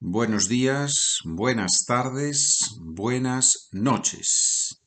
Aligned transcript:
Buenos 0.00 0.48
días, 0.48 1.18
buenas 1.24 1.84
tardes, 1.84 2.76
buenas 2.78 3.68
noches. 3.72 4.80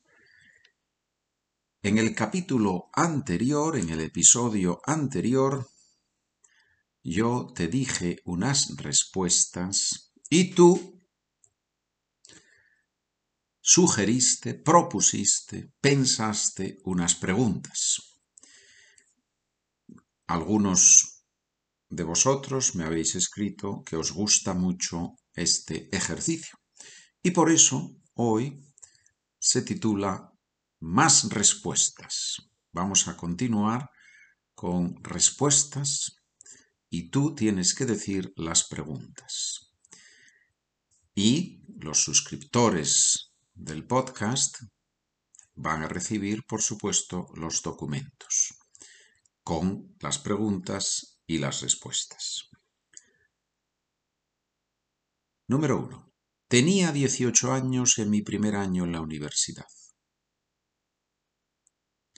En 1.82 1.98
el 1.98 2.14
capítulo 2.14 2.88
anterior, 2.94 3.76
en 3.76 3.90
el 3.90 4.00
episodio 4.00 4.80
anterior, 4.86 5.68
yo 7.02 7.52
te 7.54 7.68
dije 7.68 8.20
unas 8.24 8.74
respuestas 8.78 10.14
y 10.30 10.54
tú 10.54 10.98
sugeriste, 13.60 14.54
propusiste, 14.54 15.74
pensaste 15.82 16.78
unas 16.84 17.14
preguntas. 17.16 17.98
Algunos 20.26 21.11
de 21.92 22.04
vosotros 22.04 22.74
me 22.74 22.84
habéis 22.84 23.14
escrito 23.16 23.82
que 23.84 23.96
os 23.96 24.12
gusta 24.12 24.54
mucho 24.54 25.14
este 25.34 25.94
ejercicio. 25.94 26.58
Y 27.22 27.32
por 27.32 27.50
eso 27.50 27.96
hoy 28.14 28.64
se 29.38 29.60
titula 29.60 30.32
Más 30.80 31.28
respuestas. 31.28 32.48
Vamos 32.72 33.08
a 33.08 33.16
continuar 33.16 33.90
con 34.54 35.04
respuestas 35.04 36.16
y 36.88 37.10
tú 37.10 37.34
tienes 37.34 37.74
que 37.74 37.84
decir 37.84 38.32
las 38.36 38.66
preguntas. 38.68 39.74
Y 41.14 41.60
los 41.78 42.02
suscriptores 42.02 43.32
del 43.52 43.86
podcast 43.86 44.56
van 45.54 45.82
a 45.82 45.88
recibir, 45.88 46.42
por 46.44 46.62
supuesto, 46.62 47.26
los 47.34 47.60
documentos 47.60 48.54
con 49.42 49.94
las 50.00 50.18
preguntas 50.18 51.11
las 51.38 51.62
respuestas. 51.62 52.48
Número 55.48 55.78
1. 55.80 56.12
Tenía 56.48 56.92
18 56.92 57.52
años 57.52 57.98
en 57.98 58.10
mi 58.10 58.22
primer 58.22 58.56
año 58.56 58.84
en 58.84 58.92
la 58.92 59.00
universidad. 59.00 59.66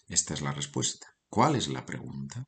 Esta 0.08 0.34
es 0.34 0.40
la 0.42 0.52
respuesta. 0.52 1.06
¿Cuál 1.28 1.56
es 1.56 1.68
la 1.68 1.84
pregunta? 1.84 2.44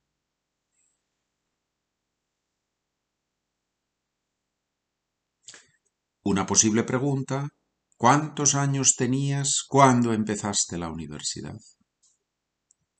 Una 6.23 6.45
posible 6.45 6.83
pregunta. 6.83 7.49
¿Cuántos 7.97 8.55
años 8.55 8.97
tenías 8.97 9.63
cuando 9.67 10.13
empezaste 10.13 10.77
la 10.77 10.91
universidad? 10.91 11.57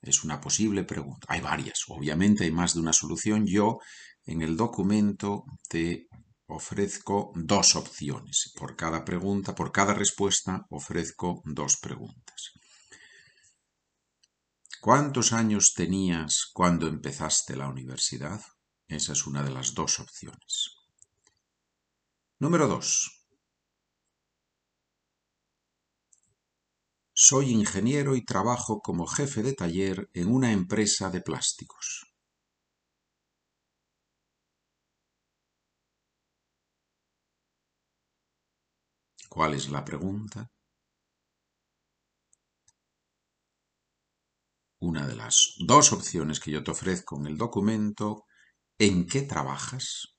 Es 0.07 0.23
una 0.25 0.41
posible 0.41 0.85
pregunta. 0.85 1.27
Hay 1.29 1.41
varias, 1.41 1.85
obviamente 1.89 2.45
hay 2.45 2.53
más 2.53 2.75
de 2.75 2.81
una 2.81 2.93
solución. 2.93 3.45
Yo 3.45 3.79
en 4.25 4.41
el 4.41 4.57
documento 4.57 5.45
te 5.69 6.07
ofrezco 6.47 7.33
dos 7.35 7.75
opciones. 7.75 8.53
Por 8.57 8.77
cada 8.77 9.05
pregunta, 9.05 9.55
por 9.55 9.73
cada 9.73 9.95
respuesta, 9.95 10.65
ofrezco 10.71 11.43
dos 11.45 11.79
preguntas. 11.79 12.53
¿Cuántos 14.81 15.33
años 15.33 15.75
tenías 15.75 16.51
cuando 16.53 16.87
empezaste 16.87 17.57
la 17.57 17.69
universidad? 17.69 18.41
Esa 18.87 19.13
es 19.13 19.27
una 19.27 19.43
de 19.43 19.51
las 19.51 19.75
dos 19.75 19.99
opciones. 19.99 20.77
Número 22.39 22.69
dos. 22.69 23.26
Soy 27.19 27.51
ingeniero 27.51 28.15
y 28.15 28.25
trabajo 28.25 28.81
como 28.81 29.09
jefe 29.09 29.43
de 29.43 29.55
taller 29.55 30.09
en 30.13 30.29
una 30.29 30.53
empresa 30.53 31.11
de 31.11 31.21
plásticos. 31.21 32.13
¿Cuál 39.29 39.55
es 39.55 39.69
la 39.69 39.85
pregunta? 39.85 40.51
Una 44.81 45.07
de 45.07 45.15
las 45.15 45.53
dos 45.59 45.93
opciones 45.93 46.41
que 46.41 46.51
yo 46.51 46.65
te 46.65 46.71
ofrezco 46.71 47.19
en 47.21 47.27
el 47.27 47.37
documento, 47.37 48.25
¿en 48.79 49.07
qué 49.07 49.23
trabajas? 49.23 50.17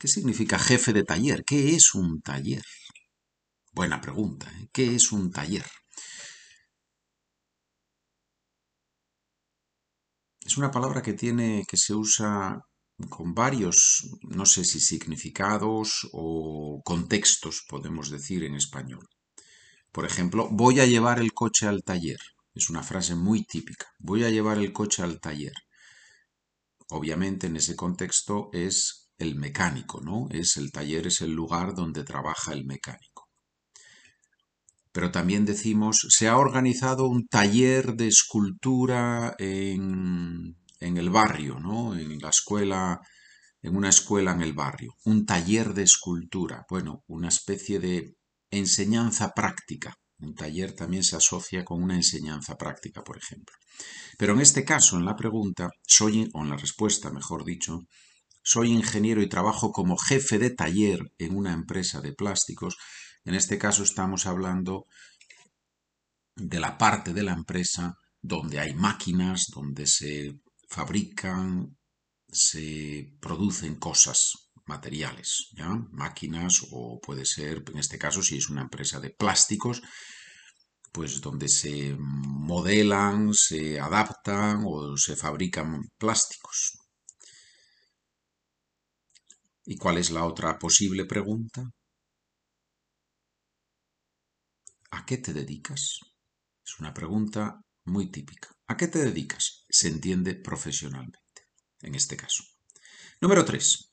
¿Qué 0.00 0.08
significa 0.08 0.58
jefe 0.58 0.92
de 0.92 1.04
taller? 1.04 1.44
¿Qué 1.44 1.76
es 1.76 1.94
un 1.94 2.20
taller? 2.22 2.64
Buena 3.72 4.00
pregunta. 4.00 4.50
¿eh? 4.58 4.68
¿Qué 4.72 4.94
es 4.94 5.12
un 5.12 5.30
taller? 5.30 5.66
Es 10.44 10.56
una 10.56 10.70
palabra 10.70 11.02
que 11.02 11.12
tiene, 11.12 11.64
que 11.68 11.76
se 11.76 11.94
usa 11.94 12.60
con 13.08 13.34
varios, 13.34 14.08
no 14.22 14.44
sé 14.46 14.64
si 14.64 14.80
significados 14.80 16.08
o 16.12 16.80
contextos, 16.84 17.64
podemos 17.68 18.10
decir 18.10 18.44
en 18.44 18.54
español. 18.56 19.06
Por 19.92 20.04
ejemplo, 20.04 20.48
voy 20.50 20.80
a 20.80 20.86
llevar 20.86 21.18
el 21.20 21.32
coche 21.32 21.66
al 21.66 21.82
taller. 21.82 22.18
Es 22.54 22.68
una 22.70 22.82
frase 22.82 23.14
muy 23.14 23.44
típica. 23.44 23.86
Voy 23.98 24.24
a 24.24 24.30
llevar 24.30 24.58
el 24.58 24.72
coche 24.72 25.02
al 25.02 25.20
taller. 25.20 25.54
Obviamente 26.90 27.46
en 27.46 27.56
ese 27.56 27.76
contexto 27.76 28.50
es 28.52 29.10
el 29.18 29.36
mecánico, 29.36 30.00
¿no? 30.00 30.28
Es 30.30 30.56
el 30.56 30.72
taller, 30.72 31.06
es 31.06 31.20
el 31.20 31.32
lugar 31.32 31.74
donde 31.74 32.04
trabaja 32.04 32.52
el 32.52 32.64
mecánico. 32.64 33.09
Pero 34.92 35.10
también 35.10 35.44
decimos, 35.44 36.06
se 36.08 36.28
ha 36.28 36.36
organizado 36.36 37.08
un 37.08 37.28
taller 37.28 37.94
de 37.94 38.08
escultura 38.08 39.34
en, 39.38 40.56
en 40.80 40.96
el 40.96 41.10
barrio, 41.10 41.60
¿no? 41.60 41.96
En 41.96 42.18
la 42.18 42.30
escuela, 42.30 43.00
en 43.62 43.76
una 43.76 43.88
escuela 43.88 44.32
en 44.32 44.42
el 44.42 44.52
barrio. 44.52 44.94
Un 45.04 45.26
taller 45.26 45.74
de 45.74 45.84
escultura. 45.84 46.64
Bueno, 46.68 47.04
una 47.06 47.28
especie 47.28 47.78
de 47.78 48.16
enseñanza 48.50 49.30
práctica. 49.30 49.94
Un 50.18 50.34
taller 50.34 50.72
también 50.74 51.04
se 51.04 51.16
asocia 51.16 51.64
con 51.64 51.82
una 51.82 51.94
enseñanza 51.94 52.56
práctica, 52.56 53.02
por 53.02 53.16
ejemplo. 53.16 53.56
Pero 54.18 54.34
en 54.34 54.40
este 54.40 54.64
caso, 54.64 54.96
en 54.96 55.04
la 55.04 55.16
pregunta, 55.16 55.70
soy, 55.86 56.28
o 56.34 56.42
en 56.42 56.50
la 56.50 56.56
respuesta, 56.56 57.10
mejor 57.10 57.44
dicho, 57.44 57.80
soy 58.42 58.72
ingeniero 58.72 59.22
y 59.22 59.28
trabajo 59.28 59.72
como 59.72 59.96
jefe 59.96 60.38
de 60.38 60.50
taller 60.50 61.00
en 61.18 61.36
una 61.36 61.52
empresa 61.52 62.00
de 62.00 62.12
plásticos, 62.12 62.76
en 63.24 63.34
este 63.34 63.58
caso 63.58 63.82
estamos 63.82 64.26
hablando 64.26 64.86
de 66.36 66.60
la 66.60 66.78
parte 66.78 67.12
de 67.12 67.22
la 67.22 67.32
empresa 67.32 67.94
donde 68.20 68.60
hay 68.60 68.74
máquinas, 68.74 69.46
donde 69.54 69.86
se 69.86 70.40
fabrican, 70.68 71.76
se 72.28 73.14
producen 73.20 73.76
cosas 73.76 74.50
materiales. 74.66 75.48
Máquinas 75.90 76.66
o 76.70 77.00
puede 77.00 77.24
ser, 77.24 77.62
en 77.66 77.78
este 77.78 77.98
caso, 77.98 78.22
si 78.22 78.38
es 78.38 78.48
una 78.48 78.62
empresa 78.62 79.00
de 79.00 79.10
plásticos, 79.10 79.82
pues 80.92 81.20
donde 81.20 81.48
se 81.48 81.96
modelan, 81.98 83.32
se 83.34 83.80
adaptan 83.80 84.64
o 84.66 84.96
se 84.96 85.16
fabrican 85.16 85.82
plásticos. 85.98 86.78
¿Y 89.66 89.76
cuál 89.76 89.98
es 89.98 90.10
la 90.10 90.24
otra 90.24 90.58
posible 90.58 91.04
pregunta? 91.04 91.70
¿A 94.96 95.04
qué 95.04 95.16
te 95.18 95.32
dedicas? 95.32 95.98
Es 96.64 96.78
una 96.78 96.94
pregunta 96.94 97.60
muy 97.86 98.10
típica. 98.12 98.50
¿A 98.68 98.76
qué 98.76 98.86
te 98.86 99.00
dedicas? 99.00 99.64
Se 99.68 99.88
entiende 99.88 100.34
profesionalmente, 100.36 101.48
en 101.82 101.96
este 101.96 102.16
caso. 102.16 102.44
Número 103.20 103.44
3. 103.44 103.92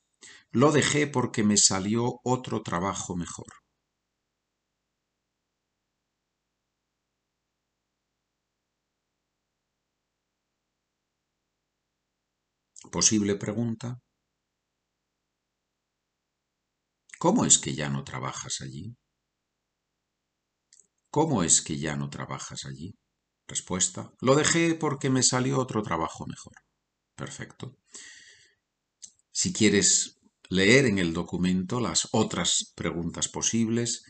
Lo 0.52 0.72
dejé 0.72 1.08
porque 1.08 1.44
me 1.44 1.58
salió 1.58 2.20
otro 2.24 2.64
trabajo 2.64 3.16
mejor. 3.16 3.48
Posible 12.96 13.36
pregunta. 13.36 13.98
¿Cómo 17.20 17.46
es 17.46 17.60
que 17.60 17.76
ya 17.76 17.90
no 17.90 18.04
trabajas 18.04 18.62
allí? 18.62 18.96
¿Cómo 21.20 21.42
es 21.42 21.64
que 21.64 21.80
ya 21.80 21.96
no 21.96 22.12
trabajas 22.12 22.66
allí? 22.66 22.94
Respuesta. 23.48 24.14
Lo 24.22 24.36
dejé 24.36 24.76
porque 24.76 25.10
me 25.10 25.24
salió 25.24 25.58
otro 25.58 25.82
trabajo 25.82 26.28
mejor. 26.28 26.54
Perfecto. 27.16 27.76
Si 29.32 29.52
quieres 29.52 30.20
leer 30.50 30.86
en 30.86 31.00
el 31.00 31.14
documento 31.14 31.80
las 31.80 32.08
otras 32.12 32.72
preguntas 32.76 33.30
posibles 33.30 34.04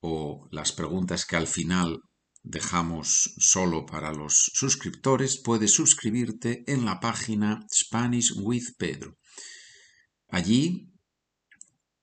o 0.00 0.48
las 0.50 0.72
preguntas 0.72 1.24
que 1.24 1.36
al 1.36 1.46
final 1.46 2.00
dejamos 2.42 3.32
solo 3.38 3.86
para 3.86 4.12
los 4.12 4.50
suscriptores, 4.52 5.40
puedes 5.40 5.72
suscribirte 5.72 6.64
en 6.66 6.84
la 6.84 6.98
página 6.98 7.64
Spanish 7.72 8.32
with 8.36 8.74
Pedro. 8.76 9.18
Allí, 10.30 10.90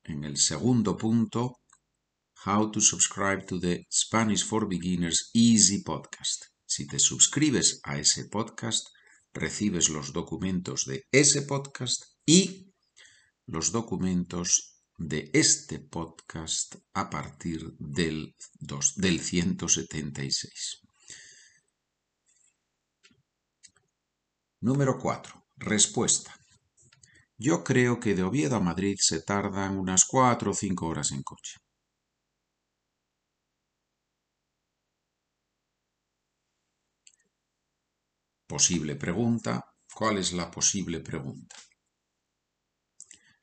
en 0.06 0.24
el 0.24 0.38
segundo 0.38 0.96
punto, 0.96 1.58
How 2.48 2.72
to 2.72 2.80
subscribe 2.80 3.46
to 3.48 3.60
the 3.60 3.86
Spanish 3.90 4.42
for 4.42 4.70
Beginners 4.70 5.32
Easy 5.34 5.84
Podcast. 5.84 6.46
Si 6.66 6.88
te 6.88 6.98
suscribes 6.98 7.82
a 7.84 7.98
ese 7.98 8.30
podcast, 8.30 8.88
recibes 9.34 9.90
los 9.90 10.14
documentos 10.14 10.86
de 10.86 11.04
ese 11.12 11.42
podcast 11.42 12.06
y 12.26 12.74
los 13.48 13.74
documentos 13.74 14.80
de 14.98 15.30
este 15.34 15.80
podcast 15.80 16.76
a 16.94 17.10
partir 17.10 17.74
del, 17.80 18.34
del 18.96 19.20
176. 19.20 20.82
Número 24.62 24.98
4. 24.98 25.48
Respuesta. 25.58 26.34
Yo 27.38 27.66
creo 27.66 28.00
que 28.00 28.16
de 28.16 28.24
Oviedo 28.24 28.56
a 28.56 28.62
Madrid 28.62 28.96
se 29.02 29.22
tardan 29.22 29.78
unas 29.78 30.06
4 30.06 30.52
o 30.52 30.54
5 30.54 30.88
horas 30.88 31.12
en 31.12 31.24
coche. 31.24 31.67
Posible 38.48 38.96
pregunta. 38.96 39.66
¿Cuál 39.94 40.18
es 40.18 40.32
la 40.32 40.50
posible 40.50 41.02
pregunta? 41.02 41.56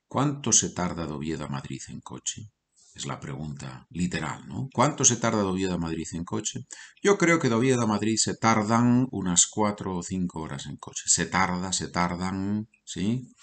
¿Cuánto 0.07 0.53
se 0.53 0.71
tarda 0.71 1.07
de 1.07 1.13
Oviedo 1.13 1.45
a 1.45 1.49
Madrid 1.49 1.83
en 1.89 2.01
coche? 2.01 2.51
Es 2.95 3.05
la 3.07 3.19
pregunta 3.19 3.87
literal, 3.91 4.47
¿no? 4.47 4.69
¿Cuánto 4.73 5.05
se 5.05 5.17
tarda 5.17 5.39
de 5.39 5.49
Oviedo 5.49 5.75
a 5.75 5.79
Madrid 5.79 6.07
en 6.13 6.25
coche? 6.25 6.61
Yo 7.03 7.19
creo 7.19 7.39
que 7.39 7.49
de 7.49 7.57
Oviedo 7.57 7.83
a 7.83 7.87
Madrid 7.87 8.17
se 8.17 8.37
tardan 8.37 9.09
unas 9.11 9.47
cuatro 9.47 9.97
o 9.97 10.03
cinco 10.03 10.41
horas 10.41 10.67
en 10.67 10.77
coche. 10.77 11.03
Se 11.07 11.27
tarda, 11.27 11.73
se 11.73 11.89
tardan, 11.89 12.69
¿sí? 12.85 13.35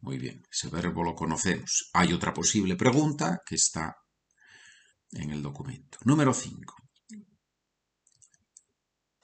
Muy 0.00 0.18
bien, 0.18 0.42
ese 0.50 0.68
verbo 0.68 1.02
lo 1.02 1.14
conocemos. 1.14 1.90
Hay 1.92 2.12
otra 2.12 2.32
posible 2.32 2.76
pregunta 2.76 3.42
que 3.44 3.56
está 3.56 3.96
en 5.12 5.30
el 5.30 5.42
documento. 5.42 5.98
Número 6.04 6.32
5. 6.32 6.85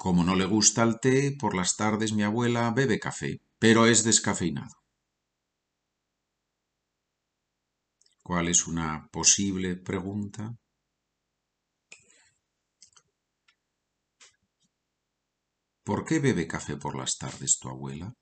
Como 0.02 0.24
no 0.24 0.34
le 0.34 0.46
gusta 0.46 0.82
el 0.82 0.94
té, 1.04 1.16
por 1.40 1.54
las 1.54 1.76
tardes 1.76 2.12
mi 2.12 2.24
abuela 2.24 2.62
bebe 2.78 2.98
café, 2.98 3.40
pero 3.60 3.86
es 3.86 4.02
descafeinado. 4.02 4.76
¿Cuál 8.24 8.48
es 8.48 8.66
una 8.66 9.08
posible 9.12 9.76
pregunta? 9.76 10.56
¿Por 15.84 16.04
qué 16.04 16.18
bebe 16.18 16.48
café 16.48 16.76
por 16.76 16.96
las 16.96 17.16
tardes 17.16 17.60
tu 17.60 17.68
abuela? 17.68 18.12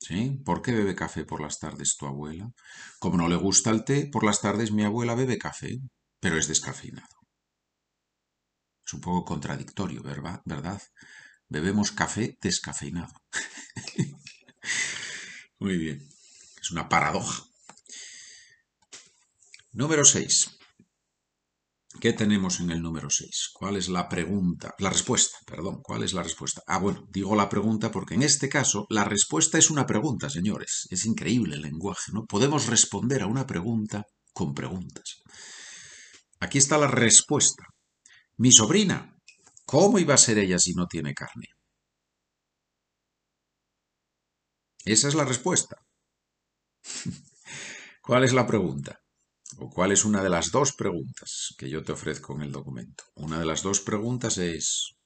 ¿Sí? 0.00 0.40
¿Por 0.46 0.62
qué 0.62 0.72
bebe 0.72 0.94
café 0.94 1.26
por 1.26 1.42
las 1.42 1.58
tardes 1.58 1.98
tu 1.98 2.06
abuela? 2.06 2.50
Como 2.98 3.18
no 3.18 3.28
le 3.28 3.36
gusta 3.36 3.68
el 3.68 3.84
té, 3.84 4.08
por 4.10 4.24
las 4.24 4.40
tardes 4.40 4.72
mi 4.72 4.84
abuela 4.84 5.14
bebe 5.14 5.36
café, 5.36 5.78
pero 6.20 6.38
es 6.38 6.48
descafeinado. 6.48 7.15
Es 8.86 8.94
un 8.94 9.00
poco 9.00 9.24
contradictorio, 9.24 10.02
¿verdad? 10.02 10.80
Bebemos 11.48 11.90
café 11.90 12.38
descafeinado. 12.40 13.12
Muy 15.58 15.76
bien. 15.76 16.08
Es 16.60 16.70
una 16.70 16.88
paradoja. 16.88 17.44
Número 19.72 20.04
6. 20.04 20.50
¿Qué 22.00 22.12
tenemos 22.12 22.60
en 22.60 22.70
el 22.70 22.80
número 22.80 23.10
6? 23.10 23.50
¿Cuál 23.54 23.76
es 23.76 23.88
la 23.88 24.08
pregunta? 24.08 24.74
La 24.78 24.90
respuesta, 24.90 25.38
perdón. 25.46 25.80
¿Cuál 25.82 26.04
es 26.04 26.12
la 26.12 26.22
respuesta? 26.22 26.62
Ah, 26.66 26.78
bueno, 26.78 27.06
digo 27.10 27.34
la 27.34 27.48
pregunta 27.48 27.90
porque 27.90 28.14
en 28.14 28.22
este 28.22 28.48
caso 28.48 28.86
la 28.90 29.04
respuesta 29.04 29.58
es 29.58 29.70
una 29.70 29.86
pregunta, 29.86 30.30
señores. 30.30 30.86
Es 30.90 31.06
increíble 31.06 31.56
el 31.56 31.62
lenguaje, 31.62 32.12
¿no? 32.12 32.24
Podemos 32.26 32.66
responder 32.66 33.22
a 33.22 33.26
una 33.26 33.46
pregunta 33.46 34.04
con 34.32 34.54
preguntas. 34.54 35.22
Aquí 36.38 36.58
está 36.58 36.78
la 36.78 36.86
respuesta. 36.86 37.64
Mi 38.38 38.50
sobrina, 38.50 39.14
¿cómo 39.66 39.98
iba 39.98 40.14
a 40.14 40.16
ser 40.16 40.38
ella 40.38 40.58
si 40.58 40.72
no 40.72 40.86
tiene 40.86 41.12
carne? 41.12 41.48
Esa 44.86 45.08
es 45.08 45.14
la 45.14 45.26
respuesta. 45.26 45.76
¿Cuál 48.02 48.24
es 48.24 48.32
la 48.32 48.46
pregunta? 48.46 49.00
¿O 49.58 49.70
cuál 49.70 49.92
es 49.92 50.04
una 50.04 50.22
de 50.22 50.30
las 50.30 50.50
dos 50.52 50.72
preguntas 50.74 51.54
que 51.58 51.70
yo 51.70 51.82
te 51.84 51.92
ofrezco 51.92 52.34
en 52.34 52.42
el 52.42 52.52
documento? 52.52 53.04
Una 53.16 53.38
de 53.38 53.46
las 53.46 53.62
dos 53.62 53.80
preguntas 53.80 54.38
es, 54.38 54.96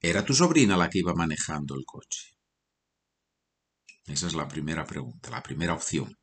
¿era 0.00 0.24
tu 0.24 0.34
sobrina 0.34 0.76
la 0.76 0.88
que 0.88 1.00
iba 1.00 1.14
manejando 1.14 1.74
el 1.74 1.84
coche? 1.84 2.36
Esa 4.06 4.28
es 4.28 4.34
la 4.34 4.48
primera 4.48 4.86
pregunta, 4.86 5.28
la 5.28 5.42
primera 5.42 5.74
opción. 5.74 6.16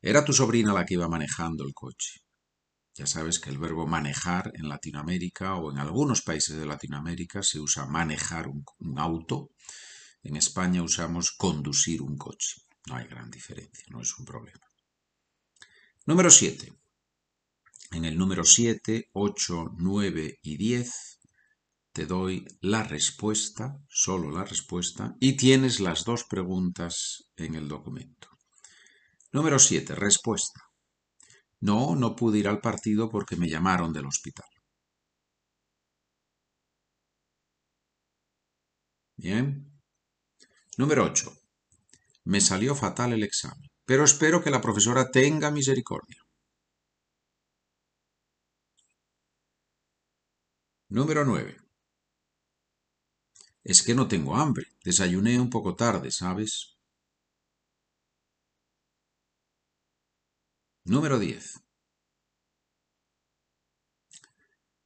¿Era 0.00 0.24
tu 0.24 0.32
sobrina 0.32 0.72
la 0.72 0.86
que 0.86 0.94
iba 0.94 1.06
manejando 1.06 1.62
el 1.62 1.74
coche? 1.74 2.22
Ya 2.96 3.06
sabes 3.06 3.38
que 3.38 3.50
el 3.50 3.58
verbo 3.58 3.86
manejar 3.86 4.52
en 4.54 4.70
Latinoamérica 4.70 5.56
o 5.56 5.70
en 5.70 5.78
algunos 5.78 6.22
países 6.22 6.56
de 6.56 6.64
Latinoamérica 6.64 7.42
se 7.42 7.60
usa 7.60 7.84
manejar 7.84 8.48
un, 8.48 8.64
auto. 8.98 9.50
En 10.22 10.34
España 10.34 10.82
usamos 10.82 11.32
conducir 11.32 12.00
un 12.00 12.16
coche. 12.16 12.62
No 12.86 12.96
hay 12.96 13.06
gran 13.06 13.30
diferencia, 13.30 13.84
no 13.90 14.00
es 14.00 14.18
un 14.18 14.24
problema. 14.24 14.66
Número 16.06 16.30
7. 16.30 16.72
En 17.90 18.06
el 18.06 18.16
número 18.16 18.44
7, 18.44 19.10
8, 19.12 19.74
9 19.76 20.38
y 20.42 20.56
10 20.56 21.20
te 21.92 22.06
doy 22.06 22.46
la 22.60 22.82
respuesta, 22.82 23.78
solo 23.88 24.30
la 24.30 24.44
respuesta, 24.44 25.16
y 25.20 25.36
tienes 25.36 25.80
las 25.80 26.04
dos 26.04 26.24
preguntas 26.24 27.30
en 27.36 27.56
el 27.56 27.68
documento. 27.68 28.28
Número 29.32 29.58
7. 29.58 29.94
Respuesta. 29.94 30.65
No, 31.68 31.96
no 31.96 32.14
pude 32.14 32.38
ir 32.38 32.48
al 32.48 32.60
partido 32.60 33.08
porque 33.10 33.34
me 33.36 33.48
llamaron 33.48 33.92
del 33.92 34.06
hospital. 34.06 34.46
Bien. 39.16 39.46
Número 40.76 41.04
8. 41.04 41.32
Me 42.24 42.40
salió 42.40 42.74
fatal 42.74 43.12
el 43.14 43.24
examen, 43.24 43.68
pero 43.84 44.04
espero 44.04 44.42
que 44.42 44.50
la 44.50 44.60
profesora 44.60 45.10
tenga 45.10 45.50
misericordia. 45.50 46.22
Número 50.88 51.24
9. 51.24 51.56
Es 53.64 53.82
que 53.82 53.94
no 53.94 54.06
tengo 54.06 54.36
hambre. 54.36 54.66
Desayuné 54.84 55.40
un 55.40 55.50
poco 55.50 55.74
tarde, 55.74 56.12
¿sabes? 56.12 56.75
Número 60.86 61.18
10. 61.18 61.62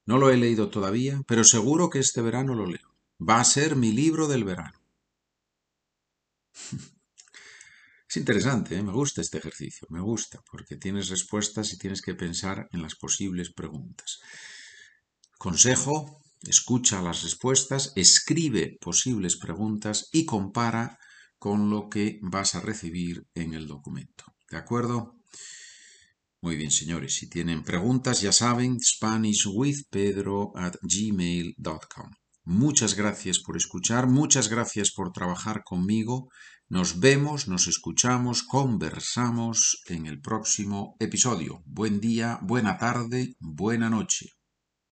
No 0.06 0.16
lo 0.16 0.30
he 0.30 0.38
leído 0.38 0.70
todavía, 0.70 1.20
pero 1.26 1.44
seguro 1.44 1.90
que 1.90 1.98
este 1.98 2.22
verano 2.22 2.54
lo 2.54 2.66
leo. 2.66 2.96
Va 3.20 3.38
a 3.38 3.44
ser 3.44 3.76
mi 3.76 3.92
libro 3.92 4.26
del 4.26 4.44
verano. 4.44 4.80
Es 8.08 8.16
interesante, 8.16 8.74
¿eh? 8.74 8.82
me 8.82 8.90
gusta 8.90 9.20
este 9.20 9.38
ejercicio, 9.38 9.86
me 9.88 10.00
gusta, 10.00 10.42
porque 10.50 10.74
tienes 10.74 11.10
respuestas 11.10 11.72
y 11.72 11.78
tienes 11.78 12.02
que 12.02 12.16
pensar 12.16 12.68
en 12.72 12.82
las 12.82 12.96
posibles 12.96 13.52
preguntas. 13.52 14.18
Consejo, 15.38 16.20
escucha 16.42 17.00
las 17.02 17.22
respuestas, 17.22 17.92
escribe 17.94 18.76
posibles 18.80 19.36
preguntas 19.36 20.08
y 20.10 20.24
compara 20.24 20.98
con 21.38 21.70
lo 21.70 21.88
que 21.88 22.18
vas 22.20 22.56
a 22.56 22.60
recibir 22.60 23.28
en 23.32 23.54
el 23.54 23.68
documento. 23.68 24.24
¿De 24.50 24.56
acuerdo? 24.56 25.20
Muy 26.42 26.56
bien, 26.56 26.70
señores. 26.70 27.14
Si 27.14 27.28
tienen 27.28 27.62
preguntas, 27.62 28.22
ya 28.22 28.32
saben, 28.32 28.78
SpanishWithPedro 28.80 30.52
at 30.56 30.76
gmail.com. 30.82 32.10
Muchas 32.44 32.94
gracias 32.94 33.38
por 33.38 33.56
escuchar, 33.56 34.06
muchas 34.08 34.48
gracias 34.48 34.90
por 34.90 35.12
trabajar 35.12 35.62
conmigo. 35.62 36.30
Nos 36.68 36.98
vemos, 36.98 37.46
nos 37.46 37.68
escuchamos, 37.68 38.42
conversamos 38.42 39.82
en 39.86 40.06
el 40.06 40.20
próximo 40.20 40.96
episodio. 40.98 41.62
Buen 41.66 42.00
día, 42.00 42.38
buena 42.42 42.78
tarde, 42.78 43.34
buena 43.38 43.90
noche. 43.90 44.39